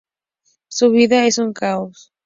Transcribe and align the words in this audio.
Su 0.67 0.89
vida 0.89 1.27
es 1.27 1.37
un 1.37 1.53
caos. 1.53 2.11